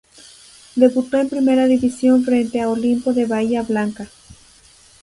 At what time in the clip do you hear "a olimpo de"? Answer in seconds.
2.59-3.27